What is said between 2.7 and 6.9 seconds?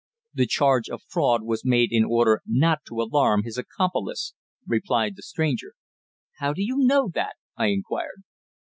to alarm his accomplice," replied the stranger. "How do you